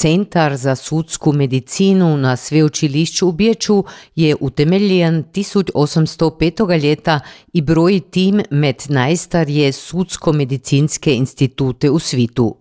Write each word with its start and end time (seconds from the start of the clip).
Centar 0.00 0.56
za 0.56 0.74
sudsku 0.76 1.32
medicinu 1.32 2.16
na 2.16 2.36
sveučilišću 2.36 3.28
u 3.28 3.32
Biječu 3.32 3.84
je 4.14 4.36
utemeljen 4.40 5.24
1805. 5.34 6.82
leta 6.82 7.20
i 7.52 7.62
broji 7.62 8.00
tim 8.00 8.42
med 8.50 8.76
najstarije 8.88 9.72
sudsko-medicinske 9.72 11.14
institute 11.14 11.90
u 11.90 11.98
svitu. 11.98 12.56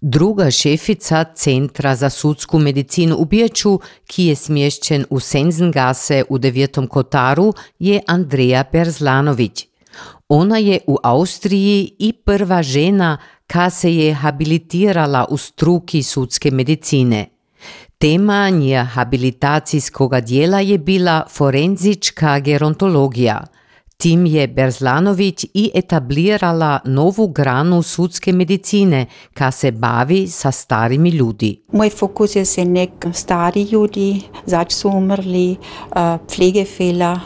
Druga 0.00 0.50
šefica 0.50 1.24
Centra 1.34 1.96
za 1.96 2.10
sudsku 2.10 2.58
medicinu 2.58 3.16
u 3.16 3.24
Biječu, 3.24 3.80
ki 4.06 4.24
je 4.24 4.36
smješćen 4.36 5.04
u 5.10 5.20
Sensengase 5.20 6.24
u 6.28 6.38
devetom 6.38 6.86
kotaru, 6.86 7.52
je 7.78 8.00
Andreja 8.06 8.64
Perzlanović. 8.64 9.66
Ona 10.28 10.58
je 10.58 10.78
u 10.86 10.96
Austriji 11.02 11.90
i 11.98 12.12
prva 12.12 12.62
žena 12.62 13.18
ka 13.50 13.70
se 13.70 13.94
je 13.94 14.14
habilitirala 14.14 15.26
u 15.30 15.36
struki 15.36 16.02
sudske 16.02 16.50
medicine. 16.50 17.26
Tema 17.98 18.50
nje 18.50 18.84
habilitacijskoga 18.84 20.20
dijela 20.20 20.60
je 20.60 20.78
bila 20.78 21.24
forenzička 21.28 22.38
gerontologija– 22.38 23.40
Tim 24.00 24.26
je 24.26 24.48
Berzlanović 24.48 25.44
i 25.54 25.70
etablirala 25.74 26.78
novu 26.84 27.26
granu 27.28 27.82
sudske 27.82 28.32
medicine, 28.32 29.06
ka 29.34 29.50
se 29.50 29.72
bavi 29.72 30.28
sa 30.28 30.52
starimi 30.52 31.10
ljudi. 31.10 31.60
Moj 31.72 31.90
fokus 31.90 32.36
je 32.36 32.44
se 32.44 32.64
nek 32.64 32.90
stari 33.12 33.62
ljudi, 33.62 34.22
zač 34.46 34.72
su 34.72 34.88
umrli, 34.88 35.56
pflegefehler, 36.28 37.18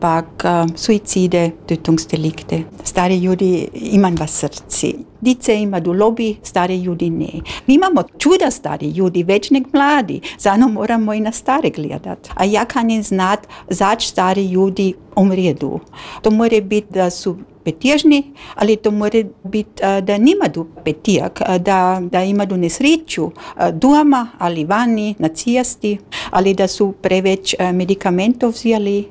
pak 0.00 0.44
suicide, 0.76 1.50
tötungsdelikte. 1.66 2.62
Stari 2.84 3.18
ljudi 3.18 3.68
imam 3.74 4.14
v 4.14 4.26
srci. 4.26 5.11
Dice 5.22 5.54
imaju 5.56 5.92
lobby, 5.94 6.34
stari 6.42 6.76
ljudi 6.82 7.10
ne. 7.10 7.30
Mi 7.66 7.74
imamo 7.74 8.02
čuda 8.18 8.50
stari 8.50 8.90
ljudi, 8.90 9.22
več 9.22 9.50
nek 9.50 9.66
mladi, 9.72 10.20
zato 10.38 10.68
moramo 10.68 11.14
i 11.14 11.20
na 11.20 11.32
stare 11.32 11.70
gledati. 11.70 12.30
A 12.34 12.44
ja 12.44 12.64
kanim 12.64 13.02
znati, 13.02 13.48
zač 13.68 14.06
stari 14.06 14.46
ljudi 14.46 14.94
umredu. 15.16 15.80
To 16.22 16.30
mora 16.30 16.60
biti, 16.60 16.88
da 16.90 17.10
su 17.10 17.36
petježni, 17.64 18.32
ali 18.54 18.76
to 18.76 18.90
mora 18.90 19.22
biti, 19.44 19.82
da 20.02 20.18
nimaju 20.18 20.66
petijak, 20.84 21.40
da, 21.58 22.02
da 22.02 22.24
imaju 22.24 22.56
nesreću 22.56 23.30
doma 23.72 24.28
ali 24.38 24.64
vani, 24.64 25.14
na 25.18 25.28
cesti, 25.28 25.98
ali 26.30 26.54
da 26.54 26.68
su 26.68 26.92
preveč 27.02 27.54
medikamentov 27.72 28.50
vzeli, 28.50 29.08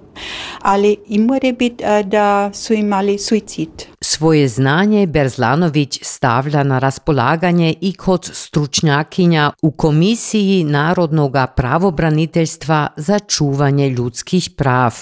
ali 0.61 0.97
i 1.07 1.19
mora 1.19 1.51
biti, 1.51 1.83
da 2.05 2.49
su 2.53 2.73
imali 2.73 3.17
suicid. 3.17 3.90
Svoje 4.13 4.47
znanje 4.47 5.07
Berzlanović 5.07 5.99
stavlja 6.03 6.63
na 6.63 6.79
raspolaganje 6.79 7.73
i 7.81 7.93
kod 7.93 8.29
stručnjakinja 8.33 9.51
u 9.61 9.71
Komisiji 9.71 10.63
Narodnog 10.63 11.35
pravobraniteljstva 11.55 12.87
za 12.97 13.19
čuvanje 13.19 13.89
ljudskih 13.89 14.49
prav. 14.57 14.95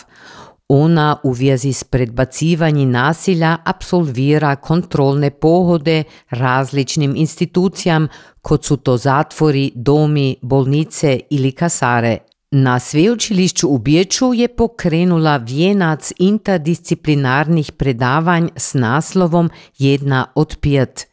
Ona 0.67 1.17
u 1.23 1.31
vezi 1.31 1.73
s 1.73 1.83
predbacivanjem 1.83 2.91
nasilja 2.91 3.57
absolvira 3.65 4.55
kontrolne 4.55 5.29
pohode 5.29 6.03
različnim 6.29 7.15
institucijam, 7.15 8.07
kot 8.41 8.65
su 8.65 8.77
to 8.77 8.97
zatvori, 8.97 9.71
domi, 9.75 10.35
bolnice 10.41 11.19
ili 11.29 11.51
kasare. 11.51 12.17
Na 12.51 12.79
sveučilišću 12.79 13.69
u 13.69 13.77
Biječu 13.77 14.33
je 14.33 14.47
pokrenula 14.47 15.37
vijenac 15.37 16.11
interdisciplinarnih 16.17 17.71
predavanj 17.71 18.47
s 18.55 18.73
naslovom 18.73 19.49
Jedna 19.77 20.25
od 20.35 20.57
pet. 20.61 21.07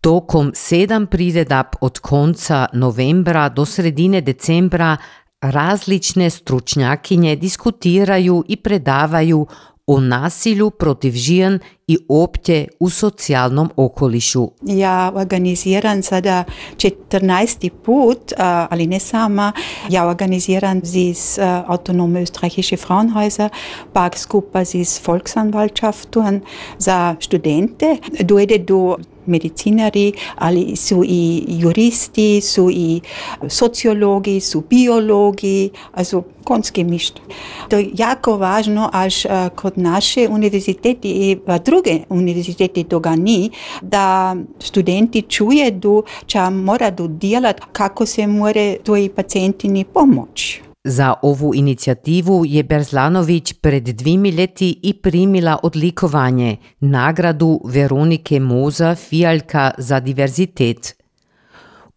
Tokom 0.00 0.52
sedam 0.54 1.06
priredab 1.06 1.66
od 1.80 1.98
konca 1.98 2.66
novembra 2.72 3.48
do 3.48 3.64
sredine 3.64 4.20
decembra 4.20 4.96
različne 5.40 6.30
stručnjakinje 6.30 7.36
diskutiraju 7.36 8.44
i 8.48 8.56
predavaju 8.56 9.46
o 9.88 10.00
nasilju 10.00 10.70
protiv 10.70 11.12
žen 11.12 11.58
i 11.86 11.98
opće 12.08 12.66
u 12.80 12.90
socijalnom 12.90 13.70
okolišu. 13.76 14.50
Ja 14.62 15.12
organiziram 15.14 16.02
sada 16.02 16.44
14. 16.76 17.70
put, 17.84 18.32
ali 18.70 18.86
ne 18.86 19.00
sama, 19.00 19.52
ja 19.88 20.06
organiziram 20.06 20.80
zis 20.84 21.38
autonome 21.66 22.22
österreichische 22.22 22.76
Frauenhäuser, 22.76 23.48
pak 23.92 24.18
skupa 24.18 24.64
zis 24.64 25.00
Volksanwaltschaften 25.06 26.40
za 26.78 27.16
studente. 27.20 27.96
Dojde 28.20 28.58
do 28.58 28.96
medicinari, 29.28 30.12
ali 30.36 30.76
su 30.76 31.04
i 31.06 31.44
juristi, 31.48 32.40
su 32.40 32.70
i 32.70 33.00
sociologi, 33.48 34.40
su 34.40 34.62
biologi, 34.70 35.70
also 35.92 36.22
konski 36.44 36.84
mišt. 36.84 37.20
To 37.68 37.76
je 37.76 37.90
jako 37.94 38.36
važno, 38.36 38.90
až 38.92 39.26
kod 39.54 39.78
naše 39.78 40.28
univerziteti 40.28 41.10
i 41.10 41.38
druge 41.64 41.98
univerziteti 42.08 42.84
toga 42.84 43.16
ni, 43.16 43.50
da 43.82 44.36
studenti 44.58 45.22
čuje 45.22 45.70
da 45.70 46.02
će 46.26 46.50
mora 46.50 46.90
djelati 46.90 47.62
kako 47.72 48.06
se 48.06 48.26
more 48.26 48.76
tvoji 48.84 49.08
pacijentini 49.08 49.84
pomoći. 49.84 50.67
Za 50.88 51.14
ovu 51.22 51.54
inicijativu 51.54 52.44
je 52.46 52.62
Berzlanović 52.62 53.52
pred 53.52 53.82
dvimi 53.82 54.32
leti 54.32 54.80
i 54.82 54.92
primila 54.92 55.58
odlikovanje, 55.62 56.56
nagradu 56.80 57.60
Veronike 57.64 58.40
Moza 58.40 58.94
Fijaljka 58.94 59.70
za 59.78 60.00
diverzitet. 60.00 60.94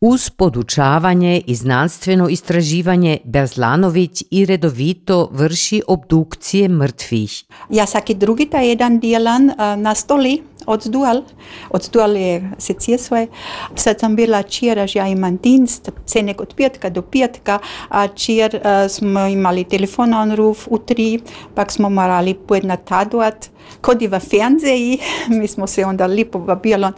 Uz 0.01 0.29
podučavanje 0.29 1.41
i 1.47 1.55
znanstveno 1.55 2.29
istraživanje 2.29 3.17
Berzlanović 3.23 4.23
i 4.31 4.45
redovito 4.45 5.29
vrši 5.31 5.81
obdukcije 5.87 6.69
mrtvih. 6.69 7.43
Ja 7.69 7.85
svaki 7.85 8.13
drugi 8.13 8.45
ta 8.45 8.59
jedan 8.59 8.99
djelan 8.99 9.51
na 9.77 9.95
stoli 9.95 10.41
oddual, 10.65 11.23
oddual 11.69 12.15
je 12.15 12.51
secije 12.57 12.97
svoje. 12.97 13.27
Sad 13.75 13.99
sam 13.99 14.15
bila 14.15 14.43
čiraž, 14.43 14.95
ja 14.95 15.07
imam 15.07 15.37
dinst, 15.37 15.89
cenek 16.05 16.41
od 16.41 16.53
petka 16.57 16.89
do 16.89 17.01
petka, 17.01 17.59
a 17.89 18.07
čir 18.07 18.59
smo 18.89 19.27
imali 19.27 19.63
telefon 19.63 20.35
ruf 20.35 20.67
u 20.69 20.77
tri, 20.77 21.19
pak 21.55 21.71
smo 21.71 21.89
morali 21.89 22.33
pojedna 22.33 22.77
taduat, 22.77 23.49
kod 23.81 24.01
i 24.01 24.07
v 24.07 24.19
Fernseji, 24.19 24.99
mi 25.37 25.47
smo 25.47 25.67
se 25.67 25.85
onda 25.85 26.05
lipo 26.05 26.39
vabili, 26.39 26.91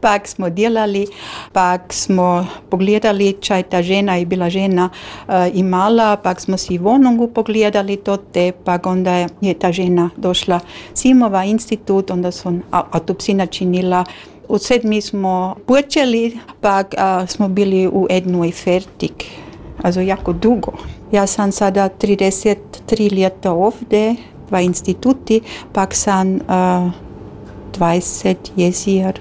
pak 0.00 0.28
smo 0.28 0.50
delali, 0.50 1.06
pak 1.52 1.92
smo 1.92 2.46
pogledali, 2.70 3.32
čaj 3.40 3.62
ta 3.62 3.82
žena 3.82 4.16
je 4.16 4.26
bila 4.26 4.50
žena 4.50 4.90
uh, 4.90 5.34
imala, 5.54 6.16
pak 6.16 6.40
smo 6.40 6.56
si 6.56 6.78
vonongu 6.78 7.28
pogledali 7.28 7.96
to 7.96 8.16
te, 8.16 8.52
pak 8.52 8.86
onda 8.86 9.28
je 9.40 9.54
ta 9.54 9.72
žena 9.72 10.10
došla 10.16 10.60
Simova 10.94 11.44
institut, 11.44 12.10
onda 12.10 12.30
su 12.30 12.58
autopsi 13.10 13.34
načinila 13.34 14.04
u 14.48 14.58
sedmi 14.58 15.00
smo 15.00 15.56
počeli, 15.66 16.38
pak 16.60 16.94
uh, 16.94 17.28
smo 17.28 17.48
bili 17.48 17.88
u 17.88 18.06
jednoj 18.10 18.52
fertik, 18.52 19.24
also 19.82 20.00
jako 20.00 20.32
dugo. 20.32 20.72
Ja 21.12 21.26
sam 21.26 21.52
sada 21.52 21.88
33 22.00 23.12
ljeta 23.12 23.52
ovdje, 23.52 24.16
dva 24.48 24.60
instituti, 24.60 25.40
pak 25.72 25.94
sam 25.94 26.34
uh, 26.34 26.40
20 27.78 28.34
jezir 28.56 29.20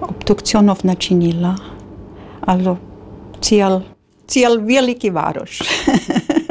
obdukcionov 0.00 0.78
načinila. 0.82 1.56
Also 2.40 2.76
cijel, 3.40 3.80
cijel 4.26 4.60
veliki 4.60 5.10
varoš. 5.10 5.58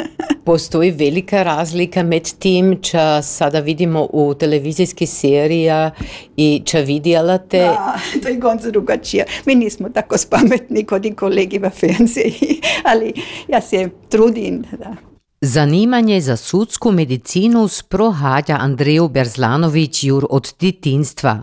Postoji 0.44 0.92
velika 0.92 1.44
razlika 1.44 2.04
med 2.04 2.24
tim, 2.40 2.74
če 2.82 3.22
sada 3.24 3.60
vidimo 3.60 4.08
u 4.14 4.34
televizijski 4.34 5.06
serija 5.06 5.92
i 6.38 6.62
če 6.66 6.82
vidjela 6.82 7.38
te... 7.38 7.60
Da, 7.60 8.00
to 8.24 8.30
je 8.30 8.36
gonca 8.42 8.72
drugačije. 8.72 9.26
Mi 9.46 9.56
nismo 9.56 9.90
tako 9.90 10.18
spametni 10.18 10.84
kod 10.86 11.06
i 11.06 11.14
kolegi 11.14 11.60
v 11.60 11.70
Fernsehiji, 11.70 12.62
ali 12.92 13.14
ja 13.48 13.62
se 13.62 13.90
trudim. 14.10 14.64
Da. 14.80 14.96
Zanimanje 15.42 16.22
za 16.22 16.38
sudsku 16.38 16.92
medicinu 16.92 17.68
sprohaja 17.68 18.58
Andreju 18.60 19.08
Berzlanović 19.08 20.04
jur 20.04 20.26
od 20.30 20.54
detinstva. 20.60 21.42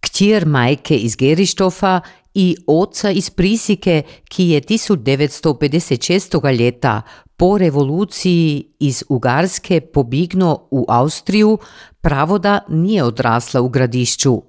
Ktir 0.00 0.46
majke 0.46 0.96
iz 0.96 1.16
Gerištofa 1.16 2.00
i 2.34 2.56
oca 2.66 3.10
iz 3.10 3.30
Prisike, 3.30 4.02
ki 4.28 4.48
je 4.48 4.60
1956. 4.60 6.58
leta 6.58 7.02
po 7.38 7.58
revoluciji 7.58 8.64
iz 8.78 9.04
Ugarske 9.08 9.80
pobigno 9.80 10.60
u 10.70 10.84
Austriju, 10.88 11.58
pravoda 12.00 12.58
nije 12.68 13.04
odrasla 13.04 13.60
u 13.60 13.68
gradišću. 13.68 14.42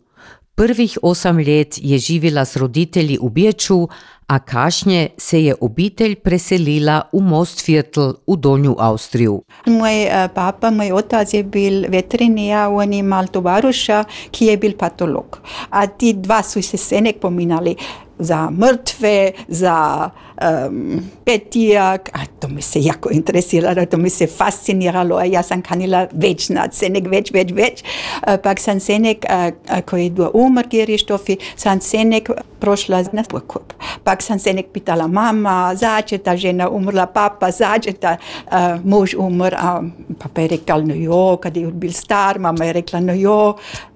Prvih 0.56 0.98
osam 1.02 1.38
let 1.38 1.76
je 1.78 1.98
živjela 1.98 2.46
s 2.46 2.56
roditelji 2.56 3.18
u 3.22 3.30
Biječu, 3.30 3.88
a 4.28 4.40
kašnje 4.40 5.10
se 5.18 5.44
je 5.44 5.56
obitelj 5.62 6.16
preselila 6.16 7.02
u 7.12 7.22
Mostviertel 7.22 8.14
u 8.28 8.36
Donju 8.36 8.76
Austriju. 8.80 9.44
Moj 9.66 10.08
papa, 10.36 10.72
moj 10.72 10.92
otac 10.92 11.34
je 11.34 11.44
bil 11.44 11.86
veterinija, 11.90 12.70
on 12.70 12.94
je 12.94 13.00
imel 13.00 13.28
tovaruša, 13.28 14.04
ki 14.32 14.46
je 14.46 14.58
bil 14.58 14.78
patolog. 14.78 15.40
A 15.70 15.88
ti 15.88 16.14
dva 16.14 16.44
su 16.44 16.62
se 16.62 16.78
senek 16.78 17.20
pominali. 17.20 17.76
za 18.20 18.50
mrtve, 18.50 19.32
za 19.48 20.10
um, 20.42 21.02
petijak, 21.26 22.10
a 22.14 22.20
to 22.40 22.48
mi 22.48 22.62
se 22.62 22.80
jako 22.82 23.10
interesiralo, 23.12 23.86
to 23.86 23.98
mi 23.98 24.10
se 24.10 24.28
fasciniralo, 24.28 25.16
a 25.16 25.26
ja 25.26 25.44
sam 25.44 25.62
kanila 25.62 26.08
već 26.12 26.48
znat, 26.48 26.74
senek 26.74 27.04
već, 27.08 27.32
već, 27.32 27.52
već. 27.52 27.84
Uh, 27.84 28.34
pak 28.44 28.60
sam 28.60 28.80
senek, 28.80 29.26
uh, 29.30 29.80
koji 29.80 30.06
je 30.06 30.30
umr 30.34 30.68
Gerištofi, 30.68 31.38
sam 31.56 31.82
senek 31.82 32.30
prošla 32.60 33.04
na 33.12 33.24
pokup. 33.24 33.74
Pak 34.04 34.22
sam 34.22 34.40
senek 34.40 34.66
pitala 34.74 35.08
mama, 35.08 35.76
zače 35.76 36.18
ta 36.18 36.38
žena 36.38 36.70
umrla, 36.70 37.06
papa, 37.06 37.52
zače 37.52 37.94
ta 37.94 38.18
uh, 38.46 38.86
muž 38.86 39.14
umr, 39.18 39.56
a 39.56 39.82
papa 40.20 40.42
je 40.42 40.48
rekla, 40.48 40.82
no 40.82 40.96
jo, 40.96 41.38
kad 41.42 41.58
je 41.58 41.68
bil 41.68 41.92
star, 41.92 42.40
mama 42.40 42.66
je 42.66 42.74
rekla, 42.74 43.00
no 43.00 43.14
jo, 43.14 43.56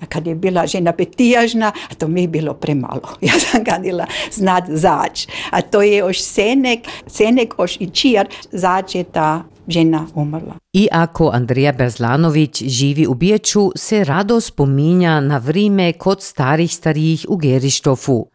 kad 0.10 0.28
je 0.28 0.36
bila 0.36 0.68
žena 0.68 0.92
petijažna, 0.92 1.72
a 1.92 1.96
to 1.96 2.08
mi 2.08 2.22
je 2.22 2.28
bilo 2.28 2.54
premalo. 2.54 3.02
Ja 3.24 3.40
sam 3.40 3.64
kanila 3.66 4.06
znat 4.32 4.64
zač. 4.68 5.28
A 5.52 5.62
to 5.62 5.82
je 5.82 6.04
oš 6.04 6.22
senek, 6.34 6.88
senek 7.08 7.54
oš 7.58 7.78
i 7.80 7.90
čir, 7.90 8.28
zač 8.52 8.96
je 8.96 9.04
ta 9.04 9.44
žena 9.68 10.06
umrla. 10.16 10.56
Iako 10.74 11.30
Andrija 11.34 11.72
Berzlanović 11.72 12.64
živi 12.64 13.08
u 13.08 13.14
Biječu, 13.14 13.72
se 13.76 14.04
rado 14.04 14.42
spominja 14.42 15.20
na 15.20 15.38
vrime 15.38 15.94
kod 15.94 16.22
starih 16.22 16.74
starijih 16.74 17.26
u 17.30 17.38
Gerištofu. 17.38 18.26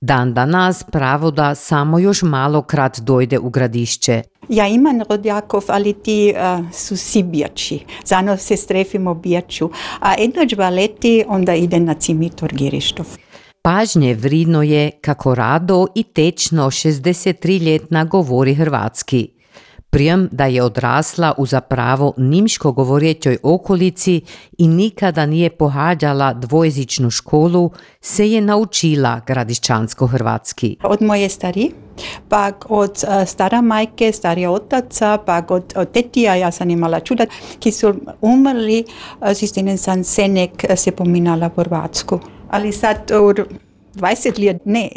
Dan 0.00 0.34
danas 0.34 0.84
pravoda 0.84 1.54
samo 1.54 1.98
još 1.98 2.22
malo 2.22 2.62
krat 2.62 3.00
dojde 3.00 3.38
u 3.38 3.50
gradišće. 3.50 4.22
Ja 4.48 4.66
imam 4.68 5.00
rodjakov, 5.08 5.62
ali 5.68 5.92
ti 5.92 6.34
uh, 6.34 6.72
su 6.72 6.96
svi 6.96 7.22
Bijači. 7.22 7.78
Zano 8.04 8.36
se 8.36 8.56
strefimo 8.56 9.14
Bijaču. 9.14 9.70
A 10.00 10.14
jedno 10.18 10.44
dva 10.44 10.70
leti, 10.70 11.24
onda 11.28 11.54
ide 11.54 11.80
na 11.80 11.94
cimitor 11.94 12.52
Gerištov. 12.52 13.06
Pažnje 13.64 14.14
vridno 14.14 14.62
je 14.62 14.90
kako 14.90 15.34
rado 15.34 15.86
i 15.94 16.02
tečno 16.02 16.66
63-ljetna 16.66 18.08
govori 18.08 18.54
hrvatski. 18.54 19.28
Prijem 19.90 20.28
da 20.32 20.46
je 20.46 20.62
odrasla 20.62 21.34
u 21.38 21.46
zapravo 21.46 22.14
nimško 22.16 22.72
govorjećoj 22.72 23.38
okolici 23.42 24.20
i 24.58 24.68
nikada 24.68 25.26
nije 25.26 25.50
pohađala 25.50 26.32
dvojezičnu 26.34 27.10
školu, 27.10 27.70
se 28.00 28.30
je 28.30 28.40
naučila 28.40 29.20
gradišćansko-hrvatski. 29.26 30.76
Od 30.82 31.02
moje 31.02 31.28
stari, 31.28 31.70
pak 32.28 32.66
od 32.68 32.90
uh, 32.90 33.28
stara 33.28 33.60
majke, 33.60 34.12
starija 34.12 34.50
otaca, 34.50 35.18
pak 35.26 35.50
od, 35.50 35.74
tetija, 35.92 36.34
ja 36.34 36.50
sam 36.50 36.70
imala 36.70 37.00
čuda, 37.00 37.26
ki 37.58 37.72
su 37.72 37.94
umrli, 38.20 38.84
uh, 39.20 39.28
s 39.28 39.82
sam 39.82 40.04
senek 40.04 40.64
se 40.76 40.90
pominala 40.90 41.48
po 41.48 41.62
hrvatsku. 41.62 42.20
Ali 42.52 42.72
sad, 42.72 43.10
20 43.96 44.38
let 44.38 44.66
ne. 44.66 44.90